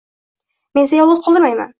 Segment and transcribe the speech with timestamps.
[0.79, 1.69] —Men seni yolg‘iz qoldirmayman.